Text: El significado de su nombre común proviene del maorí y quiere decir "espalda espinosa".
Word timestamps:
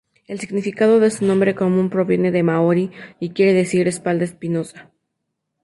El 0.27 0.39
significado 0.39 0.99
de 0.99 1.11
su 1.11 1.27
nombre 1.27 1.53
común 1.53 1.91
proviene 1.91 2.31
del 2.31 2.43
maorí 2.45 2.89
y 3.19 3.33
quiere 3.33 3.53
decir 3.53 3.87
"espalda 3.87 4.25
espinosa". 4.25 4.89